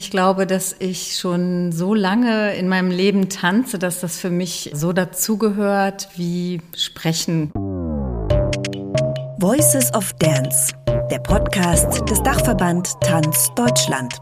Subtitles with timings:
[0.00, 4.70] Ich glaube, dass ich schon so lange in meinem Leben tanze, dass das für mich
[4.72, 7.50] so dazugehört wie Sprechen.
[9.40, 10.72] Voices of Dance,
[11.10, 14.14] der Podcast des Dachverband Tanz Deutschland.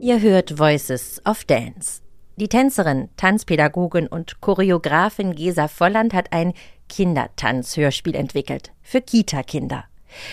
[0.00, 2.00] Ihr hört Voices of Dance.
[2.36, 6.54] Die Tänzerin, Tanzpädagogin und Choreografin Gesa Volland hat ein
[6.88, 9.84] Kindertanzhörspiel entwickelt für Kita-Kinder.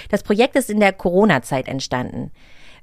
[0.10, 2.32] Das Projekt ist in der Corona-Zeit entstanden.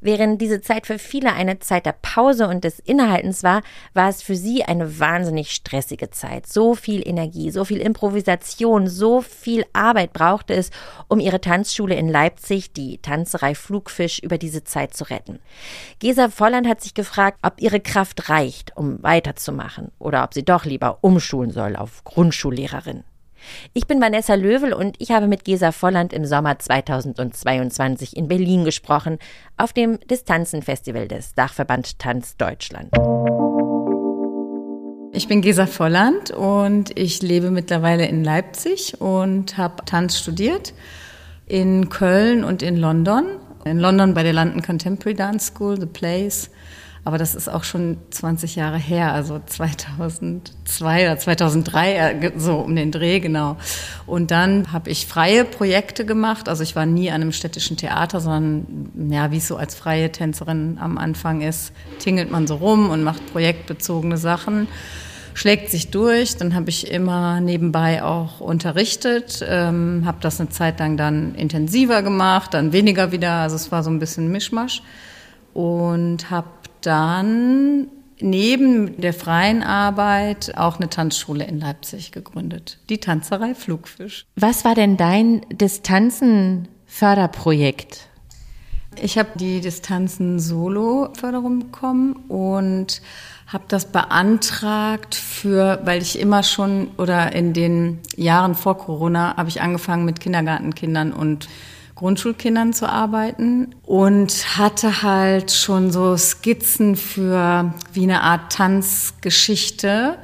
[0.04, 3.62] Während diese Zeit für viele eine Zeit der Pause und des Innehaltens war,
[3.94, 6.48] war es für sie eine wahnsinnig stressige Zeit.
[6.48, 10.72] So viel Energie, so viel Improvisation, so viel Arbeit brauchte es,
[11.06, 15.38] um ihre Tanzschule in Leipzig, die Tanzerei Flugfisch, über diese Zeit zu retten.
[16.00, 20.64] Gesa Volland hat sich gefragt, ob ihre Kraft reicht, um weiterzumachen oder ob sie doch
[20.64, 23.04] lieber umschulen soll auf Grundschullehrerin.
[23.74, 28.64] Ich bin Vanessa Löwel und ich habe mit Gesa Volland im Sommer 2022 in Berlin
[28.64, 29.18] gesprochen,
[29.56, 32.90] auf dem Distanzenfestival des Dachverband Tanz Deutschland.
[35.14, 40.72] Ich bin Gesa Volland und ich lebe mittlerweile in Leipzig und habe Tanz studiert
[41.46, 43.26] in Köln und in London.
[43.64, 46.50] In London bei der London Contemporary Dance School, The Place
[47.04, 52.76] aber das ist auch schon 20 Jahre her, also 2002 oder 2003, äh, so um
[52.76, 53.56] den Dreh, genau.
[54.06, 56.48] Und dann habe ich freie Projekte gemacht.
[56.48, 60.12] Also ich war nie an einem städtischen Theater, sondern ja, wie es so als freie
[60.12, 64.68] Tänzerin am Anfang ist, tingelt man so rum und macht projektbezogene Sachen
[65.34, 66.36] schlägt sich durch.
[66.36, 72.02] Dann habe ich immer nebenbei auch unterrichtet, ähm, habe das eine Zeit lang dann intensiver
[72.02, 73.32] gemacht, dann weniger wieder.
[73.32, 74.82] Also es war so ein bisschen Mischmasch
[75.54, 76.48] und habe
[76.82, 77.88] dann
[78.20, 84.24] neben der freien Arbeit auch eine Tanzschule in Leipzig gegründet, die Tanzerei Flugfisch.
[84.36, 88.08] Was war denn dein Distanzenförderprojekt?
[89.00, 93.00] Ich habe die Distanzen-Solo-Förderung bekommen und
[93.46, 99.48] habe das beantragt für, weil ich immer schon oder in den Jahren vor Corona habe
[99.48, 101.48] ich angefangen mit Kindergartenkindern und
[101.94, 110.18] Grundschulkindern zu arbeiten und hatte halt schon so Skizzen für wie eine Art Tanzgeschichte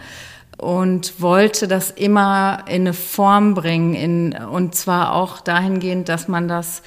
[0.57, 6.49] und wollte das immer in eine Form bringen in, und zwar auch dahingehend, dass man
[6.49, 6.83] das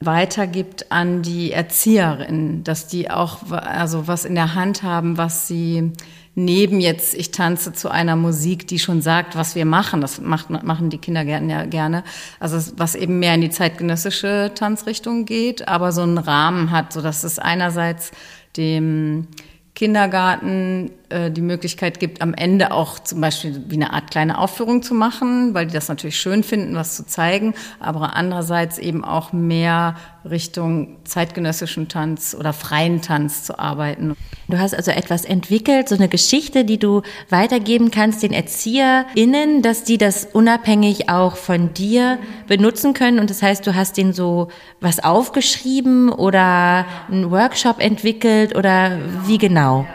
[0.00, 5.92] weitergibt an die Erzieherinnen, dass die auch also was in der Hand haben, was sie
[6.34, 10.00] neben jetzt, ich tanze zu einer Musik, die schon sagt, was wir machen.
[10.00, 12.02] Das macht, machen die Kindergärten ja gerne.
[12.40, 17.00] Also was eben mehr in die zeitgenössische Tanzrichtung geht, aber so einen Rahmen hat, so
[17.00, 18.10] dass es einerseits
[18.56, 19.28] dem
[19.74, 24.82] Kindergarten äh, die Möglichkeit gibt, am Ende auch zum Beispiel wie eine Art kleine Aufführung
[24.82, 29.32] zu machen, weil die das natürlich schön finden, was zu zeigen, aber andererseits eben auch
[29.32, 34.16] mehr Richtung zeitgenössischen Tanz oder freien Tanz zu arbeiten.
[34.48, 39.84] Du hast also etwas entwickelt, so eine Geschichte, die du weitergeben kannst den ErzieherInnen, dass
[39.84, 43.18] die das unabhängig auch von dir benutzen können.
[43.18, 44.48] Und das heißt, du hast denen so
[44.80, 49.86] was aufgeschrieben oder einen Workshop entwickelt oder wie genau?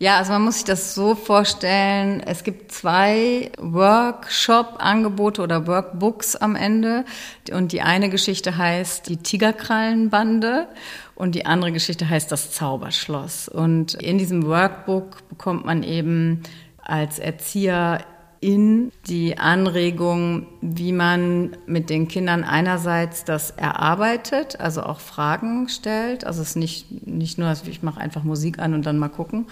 [0.00, 6.54] Ja, also man muss sich das so vorstellen, es gibt zwei Workshop-Angebote oder Workbooks am
[6.54, 7.04] Ende.
[7.50, 10.68] Und die eine Geschichte heißt die Tigerkrallenbande
[11.16, 13.48] und die andere Geschichte heißt das Zauberschloss.
[13.48, 16.44] Und in diesem Workbook bekommt man eben
[16.80, 18.04] als Erzieher
[18.40, 26.24] in die Anregung, wie man mit den Kindern einerseits das erarbeitet, also auch Fragen stellt.
[26.24, 29.46] Also es ist nicht, nicht nur, ich mache einfach Musik an und dann mal gucken,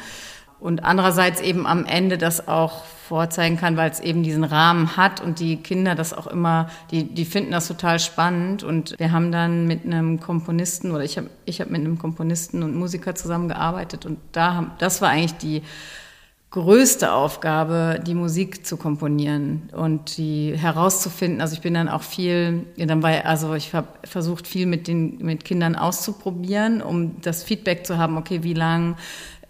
[0.59, 5.21] und andererseits eben am Ende das auch vorzeigen kann, weil es eben diesen Rahmen hat
[5.21, 9.31] und die Kinder das auch immer, die, die finden das total spannend und wir haben
[9.31, 14.06] dann mit einem Komponisten oder ich habe ich hab mit einem Komponisten und Musiker zusammengearbeitet
[14.06, 15.62] und da haben, das war eigentlich die
[16.50, 21.43] größte Aufgabe, die Musik zu komponieren und die herauszufinden.
[21.43, 25.19] Also ich bin dann auch viel, dann war, also ich habe versucht viel mit den
[25.19, 28.17] mit Kindern auszuprobieren, um das Feedback zu haben.
[28.17, 28.97] Okay, wie lang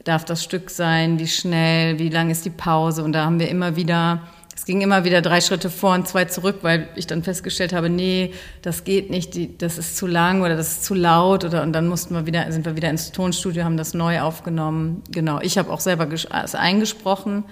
[0.07, 3.03] darf das Stück sein, wie schnell, wie lang ist die Pause.
[3.03, 4.23] Und da haben wir immer wieder,
[4.55, 7.91] es ging immer wieder drei Schritte vor und zwei zurück, weil ich dann festgestellt habe,
[7.91, 8.33] nee,
[8.63, 11.73] das geht nicht, die, das ist zu lang oder das ist zu laut oder und
[11.73, 15.03] dann mussten wir wieder, sind wir wieder ins Tonstudio, haben das neu aufgenommen.
[15.11, 17.45] Genau, ich habe auch selber es eingesprochen.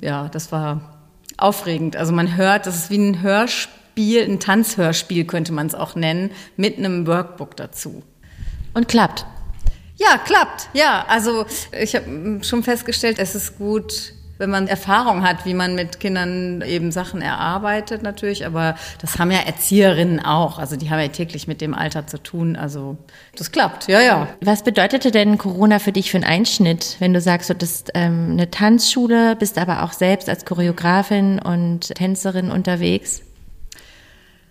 [0.00, 1.00] Ja, das war
[1.38, 1.96] aufregend.
[1.96, 6.30] Also man hört, das ist wie ein Hörspiel, ein Tanzhörspiel könnte man es auch nennen,
[6.56, 8.04] mit einem Workbook dazu.
[8.74, 9.26] Und klappt.
[10.00, 10.68] Ja, klappt.
[10.72, 11.44] Ja, also
[11.78, 16.62] ich habe schon festgestellt, es ist gut wenn man Erfahrung hat, wie man mit Kindern
[16.62, 18.46] eben Sachen erarbeitet natürlich.
[18.46, 20.58] Aber das haben ja Erzieherinnen auch.
[20.58, 22.56] Also die haben ja täglich mit dem Alter zu tun.
[22.56, 22.96] Also
[23.36, 24.28] das klappt, ja, ja.
[24.40, 28.30] Was bedeutete denn Corona für dich für einen Einschnitt, wenn du sagst, du bist ähm,
[28.32, 33.20] eine Tanzschule, bist aber auch selbst als Choreografin und Tänzerin unterwegs?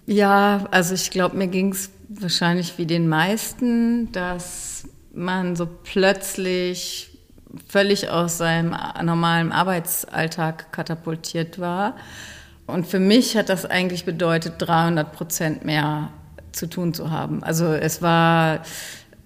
[0.05, 4.83] Ja, also ich glaube, mir ging es wahrscheinlich wie den meisten, dass
[5.19, 7.10] man so plötzlich
[7.68, 11.95] völlig aus seinem normalen Arbeitsalltag katapultiert war.
[12.68, 16.10] Und für mich hat das eigentlich bedeutet, 300 Prozent mehr
[16.51, 17.44] zu tun zu haben.
[17.44, 18.62] Also es war,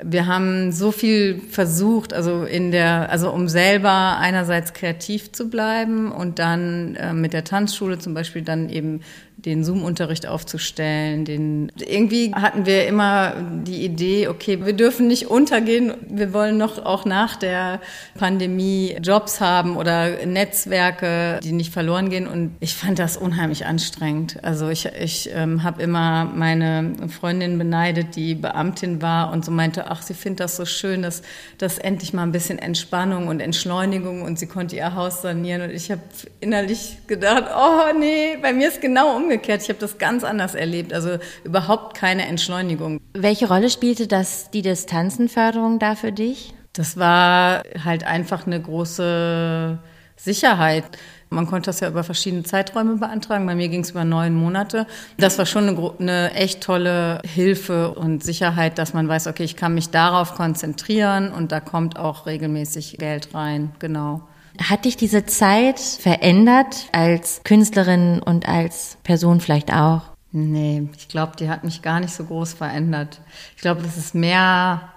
[0.01, 6.12] wir haben so viel versucht, also in der, also um selber einerseits kreativ zu bleiben
[6.12, 9.01] und dann äh, mit der Tanzschule zum Beispiel dann eben
[9.45, 11.25] den Zoom-Unterricht aufzustellen.
[11.25, 13.34] Den, irgendwie hatten wir immer
[13.66, 15.94] die Idee, okay, wir dürfen nicht untergehen.
[16.07, 17.81] Wir wollen noch auch nach der
[18.18, 22.28] Pandemie Jobs haben oder Netzwerke, die nicht verloren gehen.
[22.28, 24.42] Und ich fand das unheimlich anstrengend.
[24.44, 29.92] Also ich, ich ähm, habe immer meine Freundin beneidet, die Beamtin war und so meinte,
[29.92, 31.22] ach, sie findet das so schön, dass,
[31.57, 35.63] dass endlich mal ein bisschen Entspannung und Entschleunigung und sie konnte ihr Haus sanieren.
[35.63, 36.01] Und ich habe
[36.40, 39.63] innerlich gedacht, oh nee, bei mir ist genau umgekehrt umgekehrt.
[39.63, 40.94] Ich habe das ganz anders erlebt.
[40.94, 43.00] Also überhaupt keine Entschleunigung.
[43.13, 46.53] Welche Rolle spielte das die Distanzenförderung da für dich?
[46.74, 49.77] Das war halt einfach eine große
[50.15, 50.85] Sicherheit.
[51.30, 53.45] Man konnte das ja über verschiedene Zeiträume beantragen.
[53.47, 54.85] Bei mir ging es über neun Monate.
[55.18, 59.56] Das war schon eine, eine, echt tolle Hilfe und Sicherheit, dass man weiß, okay, ich
[59.56, 63.71] kann mich darauf konzentrieren und da kommt auch regelmäßig Geld rein.
[63.80, 64.21] Genau.
[64.61, 70.01] Hat dich diese Zeit verändert als Künstlerin und als Person vielleicht auch?
[70.31, 73.21] Nee, ich glaube, die hat mich gar nicht so groß verändert.
[73.55, 74.94] Ich glaube, das ist mehr,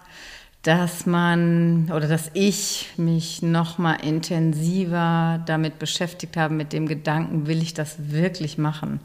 [0.62, 7.46] dass man oder dass ich mich noch mal intensiver damit beschäftigt habe mit dem Gedanken,
[7.46, 9.00] will ich das wirklich machen?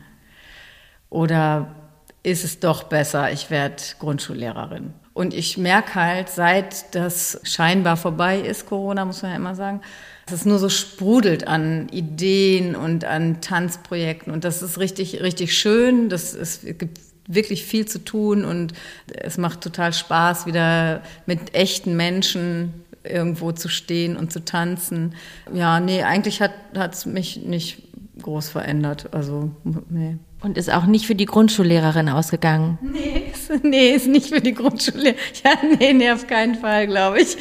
[1.10, 1.76] Oder
[2.24, 4.94] ist es doch besser, ich werde Grundschullehrerin?
[5.22, 9.82] Und ich merke halt, seit das scheinbar vorbei ist, Corona, muss man ja immer sagen,
[10.26, 14.34] dass es nur so sprudelt an Ideen und an Tanzprojekten.
[14.34, 16.10] Und das ist richtig, richtig schön.
[16.10, 18.74] Das ist, es gibt wirklich viel zu tun und
[19.14, 22.74] es macht total Spaß, wieder mit echten Menschen
[23.04, 25.14] irgendwo zu stehen und zu tanzen.
[25.54, 26.52] Ja, nee, eigentlich hat
[26.92, 27.84] es mich nicht
[28.24, 29.10] groß verändert.
[29.14, 29.52] Also,
[29.88, 30.18] nee.
[30.42, 32.80] Und ist auch nicht für die Grundschullehrerin ausgegangen?
[32.82, 33.11] Nee,
[33.64, 35.20] nee, ist nicht für die Grundschullehrerin.
[35.44, 37.38] Ja, nee, nee, auf keinen Fall, glaube ich.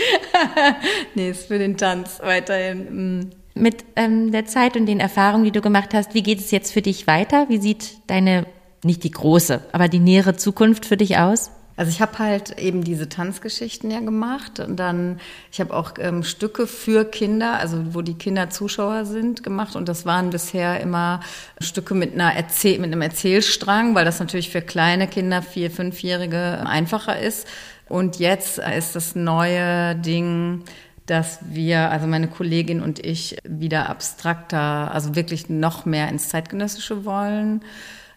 [1.15, 3.19] nee, ist für den Tanz weiterhin.
[3.19, 3.31] Mm.
[3.55, 6.73] Mit ähm, der Zeit und den Erfahrungen, die du gemacht hast, wie geht es jetzt
[6.73, 7.49] für dich weiter?
[7.49, 8.47] Wie sieht deine,
[8.85, 11.51] nicht die große, aber die nähere Zukunft für dich aus?
[11.81, 15.19] Also ich habe halt eben diese Tanzgeschichten ja gemacht und dann,
[15.51, 19.89] ich habe auch ähm, Stücke für Kinder, also wo die Kinder Zuschauer sind, gemacht und
[19.89, 21.21] das waren bisher immer
[21.59, 26.67] Stücke mit, einer Erzähl mit einem Erzählstrang, weil das natürlich für kleine Kinder, vier-, fünfjährige
[26.67, 27.49] einfacher ist.
[27.89, 30.65] Und jetzt ist das neue Ding,
[31.07, 37.07] dass wir, also meine Kollegin und ich, wieder abstrakter, also wirklich noch mehr ins Zeitgenössische
[37.07, 37.63] wollen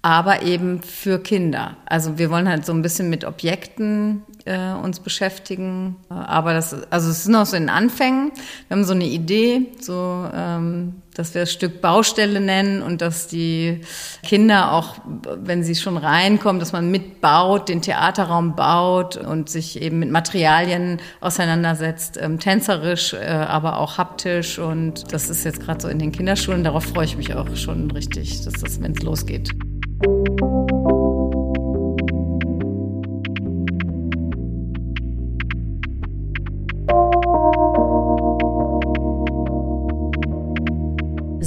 [0.03, 1.77] aber eben für Kinder.
[1.85, 7.09] Also wir wollen halt so ein bisschen mit Objekten äh, uns beschäftigen, aber das, also
[7.09, 8.33] es ist noch so in Anfängen.
[8.67, 13.27] Wir haben so eine Idee, so ähm, dass wir das Stück Baustelle nennen und dass
[13.27, 13.79] die
[14.23, 14.97] Kinder auch,
[15.37, 20.99] wenn sie schon reinkommen, dass man mitbaut, den Theaterraum baut und sich eben mit Materialien
[21.21, 24.59] auseinandersetzt, ähm, tänzerisch, äh, aber auch haptisch.
[24.59, 26.65] Und das ist jetzt gerade so in den Kinderschulen.
[26.65, 29.53] Darauf freue ich mich auch schon richtig, dass das, wenn es losgeht.
[30.03, 30.62] Thank you.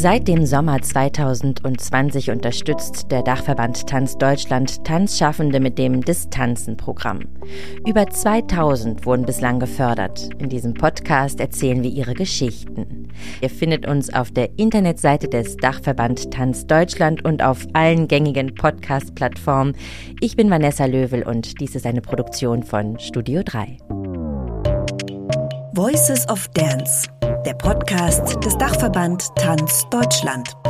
[0.06, 7.22] Seit dem Sommer 2020 unterstützt der Dachverband Tanz Deutschland Tanzschaffende mit dem Distanzen-Programm.
[7.84, 10.28] Über 2000 wurden bislang gefördert.
[10.38, 13.08] In diesem Podcast erzählen wir ihre Geschichten.
[13.40, 19.76] Ihr findet uns auf der Internetseite des Dachverband Tanz Deutschland und auf allen gängigen Podcast-Plattformen.
[20.20, 23.78] Ich bin Vanessa Löwel und dies ist eine Produktion von Studio 3.
[25.74, 27.08] Voices of Dance
[27.46, 30.65] der Podcast des Dachverband Tanz Deutschland.